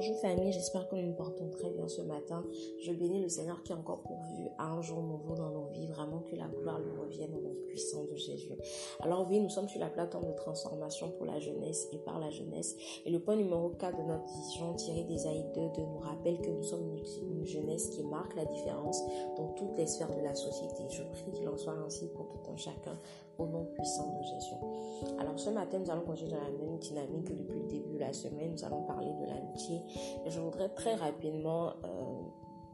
Bonjour 0.00 0.16
famille, 0.20 0.52
j'espère 0.52 0.88
que 0.88 0.94
nous 0.94 1.08
nous 1.08 1.12
portons 1.12 1.50
très 1.50 1.70
bien 1.70 1.88
ce 1.88 2.02
matin. 2.02 2.44
Je 2.84 2.92
bénis 2.92 3.20
le 3.20 3.28
Seigneur 3.28 3.64
qui 3.64 3.72
a 3.72 3.76
encore 3.76 4.02
pourvu 4.02 4.46
à 4.56 4.70
un 4.70 4.80
jour 4.80 5.02
nouveau 5.02 5.34
dans 5.34 5.50
nos 5.50 5.66
vies, 5.72 5.88
vraiment 5.88 6.20
que 6.20 6.36
la 6.36 6.46
gloire 6.46 6.78
lui 6.78 6.92
revienne 6.96 7.34
au 7.34 7.40
nom 7.40 7.56
puissant 7.66 8.04
de 8.04 8.14
Jésus. 8.14 8.52
Alors 9.00 9.26
oui, 9.28 9.40
nous 9.40 9.48
sommes 9.48 9.68
sur 9.68 9.80
la 9.80 9.90
plateforme 9.90 10.28
de 10.28 10.36
transformation 10.36 11.10
pour 11.10 11.26
la 11.26 11.40
jeunesse 11.40 11.88
et 11.90 11.98
par 11.98 12.20
la 12.20 12.30
jeunesse. 12.30 12.76
Et 13.06 13.10
le 13.10 13.18
point 13.18 13.34
numéro 13.34 13.70
4 13.70 13.98
de 13.98 14.04
notre 14.04 14.32
vision 14.40 14.72
tiré 14.74 15.02
d'Ésaïe 15.02 15.44
2 15.56 15.60
de 15.62 15.80
nous 15.80 15.98
rappelle 15.98 16.40
que 16.42 16.50
nous 16.50 16.62
sommes 16.62 16.96
une 17.32 17.44
jeunesse 17.44 17.88
qui 17.88 18.04
marque 18.04 18.36
la 18.36 18.44
différence 18.44 19.02
dans 19.36 19.48
toutes 19.54 19.76
les 19.76 19.88
sphères 19.88 20.14
de 20.14 20.22
la 20.22 20.36
société. 20.36 20.84
Je 20.90 21.02
prie 21.02 21.32
qu'il 21.32 21.48
en 21.48 21.56
soit 21.56 21.74
ainsi 21.84 22.06
pour 22.06 22.28
tout 22.28 22.52
un 22.52 22.56
chacun 22.56 22.96
au 23.38 23.46
nom 23.46 23.64
puissant 23.74 24.18
de 24.18 24.22
Jésus. 24.22 24.54
Alors 25.18 25.38
ce 25.38 25.50
matin, 25.50 25.78
nous 25.78 25.90
allons 25.90 26.02
continuer 26.02 26.32
dans 26.32 26.42
la 26.42 26.50
même 26.50 26.78
dynamique 26.78 27.24
que 27.24 27.32
depuis 27.32 27.60
le 27.60 27.66
début 27.66 27.94
de 27.94 27.98
la 27.98 28.12
semaine. 28.12 28.52
Nous 28.52 28.64
allons 28.64 28.82
parler 28.82 29.12
de 29.12 29.26
l'amitié. 29.26 29.82
Je 30.26 30.40
voudrais 30.40 30.68
très 30.70 30.94
rapidement 30.94 31.68
euh, 31.84 32.04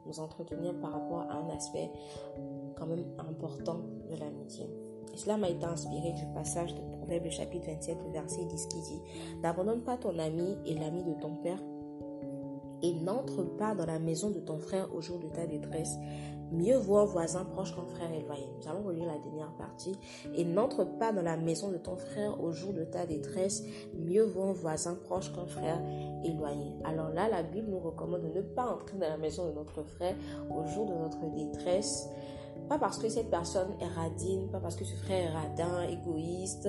nous 0.07 0.21
entretenir 0.21 0.79
par 0.81 0.93
rapport 0.93 1.21
à 1.31 1.35
un 1.35 1.49
aspect 1.51 1.91
quand 2.77 2.87
même 2.87 3.05
important 3.19 3.81
de 4.11 4.17
l'amitié. 4.17 4.67
Et 5.13 5.17
cela 5.17 5.37
m'a 5.37 5.49
été 5.49 5.65
inspiré 5.65 6.13
du 6.13 6.27
passage 6.35 6.75
de 6.75 6.81
Proverbe 6.97 7.29
chapitre 7.31 7.67
27, 7.67 7.99
verset 8.13 8.45
10 8.47 8.67
qui 8.67 8.81
dit 8.81 9.01
N'abandonne 9.43 9.83
pas 9.83 9.97
ton 9.97 10.19
ami 10.19 10.57
et 10.67 10.75
l'ami 10.75 11.05
de 11.05 11.15
ton 11.21 11.37
père 11.37 11.59
et 12.83 12.93
n'entre 12.93 13.45
pas 13.57 13.75
dans 13.75 13.87
la 13.87 13.99
maison 13.99 14.31
de 14.31 14.41
ton 14.41 14.59
frère 14.59 14.95
au 14.95 15.01
jour 15.01 15.19
de 15.19 15.29
ta 15.29 15.47
détresse, 15.47 15.97
Mieux 16.55 16.77
un 16.77 17.05
voisin 17.05 17.45
proche 17.45 17.75
qu'un 17.75 17.85
frère 17.85 18.13
éloigné. 18.13 18.49
Nous 18.59 18.69
allons 18.69 18.85
relire 18.85 19.07
la 19.07 19.19
dernière 19.19 19.53
partie. 19.57 19.93
Et 20.35 20.45
n'entre 20.45 20.85
pas 20.85 21.13
dans 21.13 21.23
la 21.23 21.37
maison 21.37 21.71
de 21.71 21.79
ton 21.79 21.97
frère 21.97 22.41
au 22.43 22.53
jour 22.53 22.73
de 22.73 22.85
ta 22.85 23.07
détresse. 23.07 23.65
Mieux 23.95 24.23
vaut 24.23 24.45
un 24.45 24.53
voisin 24.53 24.95
proche 24.95 25.33
qu'un 25.33 25.47
frère 25.47 25.81
éloigné. 26.25 26.73
Alors 26.85 27.11
là, 27.11 27.29
la 27.29 27.43
Bible 27.43 27.71
nous 27.71 27.81
recommande 27.81 28.23
de 28.23 28.39
ne 28.39 28.43
pas 28.43 28.67
entrer 28.67 28.99
dans 28.99 29.09
la 29.09 29.17
maison 29.17 29.49
de 29.49 29.53
notre 29.53 29.83
frère 29.83 30.15
au 30.51 30.65
jour 30.67 30.87
de 30.87 30.95
notre 30.95 31.29
détresse. 31.35 32.09
Pas 32.69 32.79
parce 32.79 32.99
que 32.99 33.09
cette 33.09 33.31
personne 33.31 33.75
est 33.81 33.89
radine, 33.89 34.49
pas 34.51 34.61
parce 34.61 34.77
que 34.77 34.85
ce 34.85 34.95
frère 34.95 35.31
est 35.31 35.35
radin, 35.35 35.83
égoïste, 35.89 36.69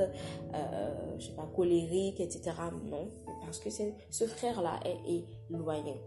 euh, 0.53 1.15
je 1.19 1.27
sais 1.27 1.35
pas, 1.35 1.47
colérique, 1.55 2.19
etc. 2.19 2.51
Non, 2.83 3.07
parce 3.45 3.59
que 3.59 3.69
ce 3.69 4.25
frère-là 4.25 4.79
est 4.83 5.23
éloigné. 5.49 6.01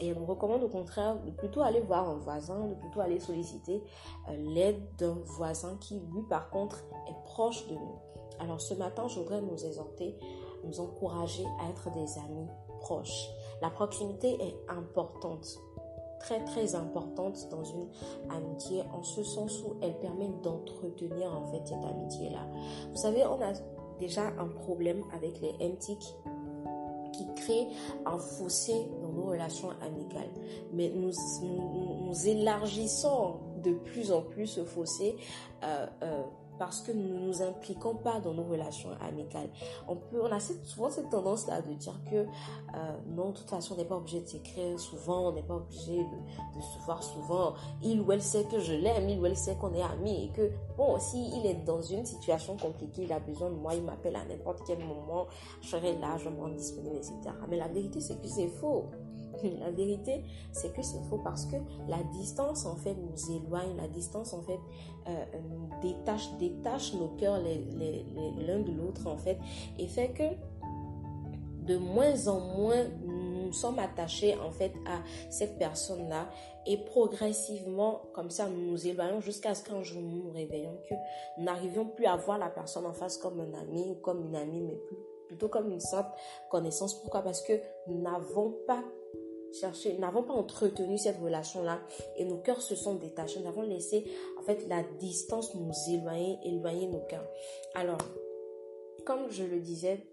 Et 0.00 0.08
elle 0.08 0.18
nous 0.18 0.26
recommande 0.26 0.62
au 0.62 0.68
contraire 0.68 1.20
de 1.20 1.30
plutôt 1.30 1.60
aller 1.60 1.80
voir 1.80 2.08
un 2.08 2.16
voisin, 2.16 2.66
de 2.66 2.74
plutôt 2.74 3.00
aller 3.00 3.20
solliciter 3.20 3.82
euh, 4.28 4.36
l'aide 4.36 4.82
d'un 4.98 5.16
voisin 5.24 5.76
qui, 5.80 6.00
lui, 6.12 6.22
par 6.28 6.50
contre, 6.50 6.84
est 7.08 7.24
proche 7.24 7.66
de 7.68 7.74
nous. 7.74 7.98
Alors 8.40 8.60
ce 8.60 8.74
matin, 8.74 9.06
je 9.08 9.20
voudrais 9.20 9.40
nous 9.40 9.64
exhorter, 9.64 10.16
nous 10.64 10.80
encourager 10.80 11.44
à 11.60 11.70
être 11.70 11.90
des 11.92 12.18
amis 12.18 12.48
proches. 12.80 13.28
La 13.62 13.70
proximité 13.70 14.36
est 14.42 14.56
importante, 14.68 15.58
très 16.18 16.44
très 16.44 16.74
importante 16.74 17.48
dans 17.50 17.62
une 17.62 17.88
amitié, 18.30 18.82
en 18.92 19.02
ce 19.02 19.22
sens 19.22 19.62
où 19.62 19.76
elle 19.80 19.98
permet 20.00 20.28
d'entretenir 20.42 21.32
en 21.32 21.46
fait 21.46 21.62
cette 21.64 21.84
amitié-là. 21.84 22.46
Vous 22.90 22.96
savez, 22.96 23.24
on 23.24 23.40
a 23.40 23.52
déjà 23.98 24.26
un 24.38 24.48
problème 24.48 25.02
avec 25.14 25.40
les 25.40 25.52
MTIC 25.52 26.14
qui 27.16 27.26
crée 27.34 27.66
un 28.06 28.18
fossé 28.18 28.74
dans 29.02 29.08
nos 29.08 29.24
relations 29.24 29.70
amicales. 29.82 30.30
Mais 30.72 30.90
nous, 30.94 31.12
nous, 31.42 32.28
élargissons 32.28 33.36
de 33.64 33.72
plus 33.72 34.12
en 34.12 34.22
plus 34.22 34.62
fossé 34.64 35.16
euh, 35.62 35.86
euh, 36.02 36.22
parce 36.58 36.80
que 36.80 36.92
nous 36.92 37.08
ne 37.08 37.26
nous 37.26 37.42
impliquons 37.42 37.96
pas 37.96 38.20
dans 38.20 38.32
nos 38.32 38.44
relations 38.44 38.90
amicales. 39.00 39.48
On 39.88 39.96
peut, 39.96 40.20
on 40.22 40.30
a 40.30 40.38
souvent 40.38 40.90
cette 40.90 41.10
tendance-là 41.10 41.62
de 41.62 41.72
dire 41.74 41.98
que 42.10 42.16
euh, 42.16 42.26
non, 43.08 43.30
de 43.30 43.38
toute 43.38 43.50
façon, 43.50 43.74
on 43.74 43.76
n'est 43.76 43.84
pas 43.84 43.96
obligé 43.96 44.20
de 44.20 44.26
s'écrire 44.26 44.78
souvent, 44.78 45.30
on 45.30 45.32
n'est 45.32 45.42
pas 45.42 45.56
obligé 45.56 45.98
de, 45.98 46.60
se 46.60 46.84
voir 46.84 47.02
souvent. 47.02 47.54
Il 47.82 48.00
ou 48.00 48.12
elle 48.12 48.22
sait 48.22 48.44
que 48.44 48.60
je 48.60 48.72
l'aime, 48.72 49.08
il 49.08 49.18
ou 49.18 49.26
elle 49.26 49.36
sait 49.36 49.56
qu'on 49.56 49.74
est 49.74 49.82
amis 49.82 50.26
et 50.26 50.28
que, 50.28 50.50
bon, 50.76 50.98
si 50.98 51.28
il 51.36 51.46
est 51.46 51.64
dans 51.64 51.82
une 51.82 52.04
situation 52.06 52.56
compliquée, 52.56 53.02
il 53.04 53.12
a 53.12 53.20
besoin 53.20 53.50
de 53.50 53.56
moi, 53.56 53.74
il 53.74 53.82
m'appelle 53.82 54.16
à 54.16 54.24
n'importe 54.24 54.62
quel 54.66 54.78
moment, 54.78 55.26
je 55.60 55.68
serai 55.68 55.96
là, 55.98 56.16
je 56.18 56.28
me 56.28 56.40
rends 56.40 56.48
disponible, 56.48 56.96
etc. 56.96 57.14
Mais 57.48 57.56
la 57.56 57.68
vérité, 57.68 58.00
c'est 58.00 58.20
que 58.20 58.28
c'est 58.28 58.48
faux. 58.48 58.84
La 59.60 59.70
vérité, 59.70 60.24
c'est 60.52 60.72
que 60.72 60.82
c'est 60.82 61.02
faux 61.08 61.20
parce 61.22 61.46
que 61.46 61.56
la 61.88 62.02
distance, 62.12 62.66
en 62.66 62.76
fait, 62.76 62.94
nous 62.94 63.36
éloigne. 63.36 63.76
La 63.76 63.88
distance, 63.88 64.32
en 64.32 64.42
fait, 64.42 64.58
euh, 65.08 65.24
nous 65.50 65.68
détache, 65.82 66.30
détache 66.38 66.94
nos 66.94 67.08
cœurs 67.08 67.38
l'un 67.38 68.60
de 68.60 68.72
l'autre, 68.72 69.06
en 69.06 69.16
fait, 69.16 69.38
et 69.78 69.86
fait 69.86 70.10
que 70.10 70.24
de 71.66 71.76
moins 71.76 72.28
en 72.28 72.40
moins, 72.40 72.84
nous 73.04 73.52
sommes 73.52 73.78
attachés, 73.78 74.36
en 74.36 74.50
fait, 74.50 74.72
à 74.86 74.98
cette 75.30 75.58
personne-là. 75.58 76.28
Et 76.66 76.78
progressivement, 76.78 78.02
comme 78.14 78.30
ça, 78.30 78.48
nous 78.48 78.70
nous 78.70 78.86
éloignons 78.86 79.20
jusqu'à 79.20 79.54
ce 79.54 79.64
qu'un 79.64 79.82
jour 79.82 80.02
nous 80.02 80.24
nous 80.24 80.30
réveillons, 80.30 80.78
que 80.88 80.94
nous 81.38 81.44
n'arrivions 81.44 81.86
plus 81.86 82.06
à 82.06 82.16
voir 82.16 82.38
la 82.38 82.48
personne 82.48 82.86
en 82.86 82.92
face 82.92 83.18
comme 83.18 83.40
un 83.40 83.54
ami 83.54 83.90
ou 83.90 83.94
comme 83.96 84.26
une 84.26 84.36
amie, 84.36 84.62
mais 84.62 84.78
plutôt 85.28 85.48
comme 85.48 85.70
une 85.70 85.80
simple 85.80 86.10
connaissance. 86.50 86.94
Pourquoi? 87.00 87.22
Parce 87.22 87.42
que 87.42 87.52
nous 87.86 88.00
n'avons 88.00 88.54
pas 88.66 88.82
cherché, 89.60 89.96
n'avons 89.98 90.22
pas 90.22 90.34
entretenu 90.34 90.98
cette 90.98 91.20
relation-là 91.20 91.80
et 92.16 92.24
nos 92.24 92.38
cœurs 92.38 92.62
se 92.62 92.74
sont 92.74 92.94
détachés. 92.94 93.40
Nous 93.40 93.48
avons 93.48 93.62
laissé, 93.62 94.04
en 94.38 94.42
fait, 94.42 94.66
la 94.68 94.82
distance 94.98 95.54
nous 95.54 95.72
éloigner, 95.90 96.38
éloigner 96.44 96.86
nos 96.88 97.00
cœurs. 97.00 97.26
Alors, 97.74 97.98
comme 99.04 99.30
je 99.30 99.44
le 99.44 99.60
disais 99.60 100.06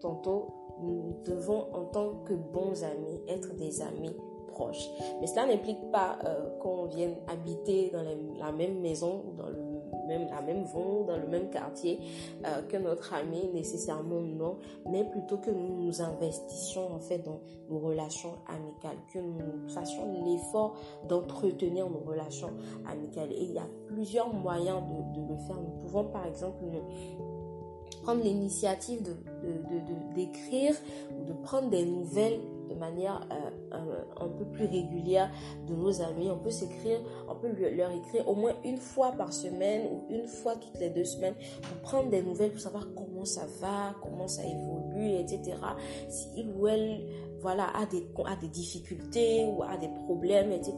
tantôt, 0.00 0.46
nous 0.80 1.22
devons, 1.24 1.72
en 1.74 1.84
tant 1.86 2.24
que 2.24 2.34
bons 2.34 2.84
amis, 2.84 3.20
être 3.28 3.54
des 3.56 3.82
amis 3.82 4.14
proches. 4.48 4.88
Mais 5.20 5.26
cela 5.26 5.46
n'implique 5.46 5.90
pas 5.90 6.18
euh, 6.24 6.58
qu'on 6.58 6.86
vienne 6.86 7.16
habiter 7.28 7.90
dans 7.90 8.04
la 8.38 8.52
même 8.52 8.80
maison 8.80 9.24
ou 9.26 9.32
dans 9.36 9.48
le 9.48 9.67
même, 10.08 10.26
la 10.28 10.40
même 10.40 10.64
vente, 10.64 11.06
dans 11.06 11.16
le 11.16 11.26
même 11.26 11.50
quartier 11.50 12.00
euh, 12.44 12.62
que 12.62 12.76
notre 12.76 13.14
ami, 13.14 13.48
nécessairement 13.54 14.20
non, 14.20 14.56
mais 14.90 15.04
plutôt 15.04 15.36
que 15.36 15.50
nous 15.50 15.84
nous 15.84 16.02
investissions 16.02 16.94
en 16.94 16.98
fait 16.98 17.18
dans 17.18 17.40
nos 17.70 17.78
relations 17.78 18.34
amicales, 18.46 18.98
que 19.12 19.18
nous 19.18 19.68
fassions 19.68 20.24
l'effort 20.24 20.74
d'entretenir 21.08 21.88
nos 21.88 22.00
relations 22.00 22.50
amicales. 22.90 23.32
Et 23.32 23.44
il 23.44 23.52
y 23.52 23.58
a 23.58 23.68
plusieurs 23.86 24.32
moyens 24.32 24.82
de, 24.82 25.20
de 25.20 25.28
le 25.28 25.36
faire. 25.36 25.56
Nous 25.56 25.80
pouvons 25.82 26.04
par 26.04 26.26
exemple 26.26 26.64
prendre 28.02 28.22
l'initiative 28.22 29.02
de, 29.02 29.14
d'écrire 30.14 30.74
ou 31.18 31.24
de 31.24 31.32
prendre 31.42 31.70
des 31.70 31.84
nouvelles 31.84 32.40
de 32.68 32.74
manière 32.74 33.26
euh, 33.32 34.02
un, 34.20 34.28
peu 34.28 34.44
plus 34.44 34.66
régulière 34.66 35.30
de 35.66 35.74
nos 35.74 36.00
amis. 36.02 36.30
On 36.30 36.38
peut 36.38 36.50
s'écrire, 36.50 37.00
on 37.28 37.34
peut 37.34 37.48
leur 37.74 37.90
écrire 37.90 38.28
au 38.28 38.34
moins 38.34 38.52
une 38.64 38.76
fois 38.76 39.12
par 39.12 39.32
semaine 39.32 39.86
ou 39.90 40.12
une 40.12 40.26
fois 40.26 40.56
toutes 40.56 40.78
les 40.78 40.90
deux 40.90 41.04
semaines 41.04 41.34
pour 41.62 41.78
prendre 41.78 42.10
des 42.10 42.22
nouvelles, 42.22 42.52
pour 42.52 42.60
savoir 42.60 42.86
comment 42.94 43.24
ça 43.24 43.46
va, 43.60 43.94
comment 44.02 44.28
ça 44.28 44.42
évolue, 44.44 45.14
etc. 45.14 45.56
Si 46.08 46.28
il 46.36 46.50
ou 46.50 46.66
elle 46.66 47.00
voilà, 47.40 47.68
a 47.76 47.86
des, 47.86 48.04
a 48.24 48.36
des 48.36 48.48
difficultés 48.48 49.46
ou 49.46 49.62
a 49.62 49.76
des 49.76 49.88
problèmes, 49.88 50.50
etc. 50.52 50.74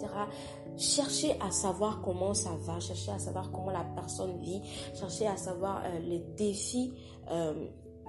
Cherchez 0.80 1.38
à 1.40 1.50
savoir 1.50 2.00
comment 2.00 2.32
ça 2.32 2.56
va, 2.62 2.80
cherchez 2.80 3.10
à 3.10 3.18
savoir 3.18 3.50
comment 3.52 3.70
la 3.70 3.84
personne 3.84 4.38
vit, 4.40 4.62
cherchez 4.98 5.26
à 5.26 5.36
savoir 5.36 5.82
euh, 5.84 5.98
les 5.98 6.20
défis 6.38 6.94
euh, 7.30 7.66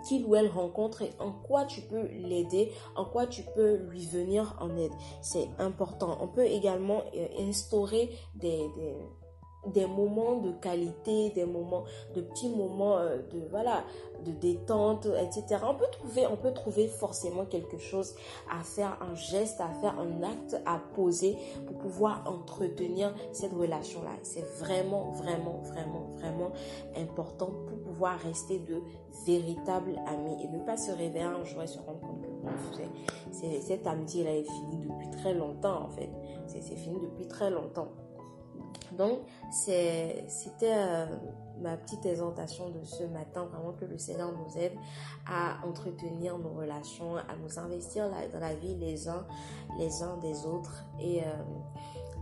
qu'il 0.08 0.26
ou 0.26 0.36
elle 0.36 0.48
rencontre 0.48 1.02
et 1.02 1.12
en 1.20 1.34
quoi 1.34 1.66
tu 1.66 1.82
peux 1.82 2.08
l'aider, 2.08 2.72
en 2.96 3.04
quoi 3.04 3.28
tu 3.28 3.44
peux 3.56 3.76
lui 3.76 4.06
venir 4.06 4.56
en 4.62 4.78
aide. 4.78 4.94
C'est 5.22 5.50
important. 5.60 6.18
On 6.22 6.30
peut 6.30 6.46
également 6.46 7.04
euh, 7.14 7.28
instaurer 7.40 8.10
des 8.36 8.70
des 9.68 9.86
moments 9.86 10.38
de 10.38 10.52
qualité, 10.52 11.30
des 11.30 11.46
moments, 11.46 11.84
de 12.16 12.22
petits 12.22 12.50
moments 12.50 12.98
euh, 12.98 13.18
de 13.32 13.42
voilà, 13.50 13.84
de 14.26 14.32
détente, 14.32 15.06
etc. 15.06 15.64
On 15.68 15.76
peut 15.76 15.90
trouver, 15.92 16.26
on 16.28 16.36
peut 16.36 16.54
trouver 16.54 16.88
forcément 16.88 17.46
quelque 17.46 17.78
chose 17.78 18.16
à 18.50 18.64
faire, 18.64 18.98
un 19.02 19.16
geste 19.16 19.62
à 19.62 19.70
faire, 19.82 19.96
un 20.00 20.24
acte 20.24 20.60
à 20.66 20.80
poser 20.96 21.38
pour 21.68 21.78
pouvoir 21.78 22.24
entretenir 22.28 23.14
cette 23.32 23.54
relation-là. 23.54 24.12
C'est 24.24 24.46
vraiment, 24.60 25.12
vraiment, 25.12 25.60
vraiment, 25.64 26.08
vraiment 26.18 26.52
important 26.98 27.52
pour 27.68 27.80
pouvoir 27.80 28.20
rester 28.20 28.60
de 28.60 28.82
véritables 29.26 30.00
amis 30.08 30.44
et 30.44 30.48
ne 30.48 30.64
pas 30.64 30.78
se 30.78 30.92
réveiller 30.92 31.26
un 31.26 31.44
jour 31.44 31.62
et 31.62 31.68
se 31.68 31.78
rendre 31.80 32.00
compte 32.00 32.22
que 32.22 32.28
cette 33.62 33.88
amitié-là 33.88 34.36
est 34.38 34.44
finie 34.44 34.78
depuis 34.78 35.10
très 35.12 35.34
longtemps 35.34 35.84
en 35.84 35.90
fait. 35.90 36.10
C'est 36.48 36.62
fini 36.76 37.00
depuis 37.00 37.28
très 37.28 37.50
longtemps. 37.50 37.90
Donc, 38.98 39.20
c'était 39.52 40.74
euh, 40.74 41.06
ma 41.62 41.78
petite 41.78 42.06
exhortation 42.06 42.70
de 42.70 42.84
ce 42.84 43.04
matin, 43.04 43.46
vraiment 43.46 43.74
que 43.74 43.86
le 43.86 43.98
Seigneur 43.98 44.32
nous 44.32 44.58
aide 44.58 44.74
à 45.26 45.66
entretenir 45.66 46.38
nos 46.38 46.54
relations, 46.54 47.16
à 47.16 47.36
nous 47.42 47.60
investir 47.60 48.10
dans 48.10 48.40
la 48.40 48.54
vie 48.56 48.76
les 48.76 49.08
uns, 49.08 49.26
les 49.78 50.04
uns 50.04 50.18
des 50.18 50.46
autres 50.46 50.86
et 51.00 51.22
euh, 51.22 51.26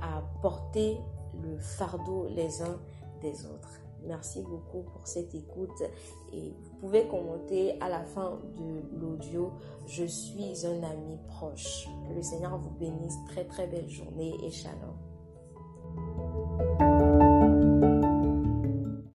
à 0.01 0.21
porter 0.41 0.97
le 1.41 1.57
fardeau 1.57 2.27
les 2.29 2.61
uns 2.61 2.77
des 3.21 3.45
autres. 3.45 3.79
Merci 4.05 4.41
beaucoup 4.43 4.83
pour 4.83 5.05
cette 5.07 5.35
écoute 5.35 5.83
et 6.31 6.51
vous 6.51 6.79
pouvez 6.79 7.07
commenter 7.07 7.79
à 7.81 7.89
la 7.89 8.03
fin 8.03 8.39
de 8.57 8.81
l'audio. 8.97 9.51
Je 9.87 10.05
suis 10.05 10.65
un 10.65 10.83
ami 10.83 11.17
proche. 11.27 11.89
Que 12.07 12.13
le 12.13 12.21
Seigneur 12.21 12.57
vous 12.57 12.71
bénisse. 12.71 13.17
Très 13.27 13.45
très 13.45 13.67
belle 13.67 13.89
journée 13.89 14.33
et 14.43 14.51
shalom. 14.51 15.08